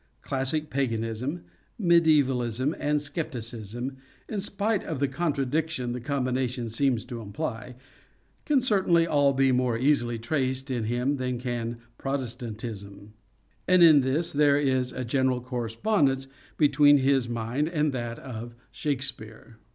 [0.23, 1.43] Classic paganism,
[1.79, 7.75] medievalism and scepticism, in spite of the contradiction the combination seems to imply,
[8.43, 13.13] can certainly all be more easily traced in him than can Protestantism;
[13.67, 16.25] and in this there is a general correspondence
[16.57, 19.59] between his mind and that of" Shakespeare."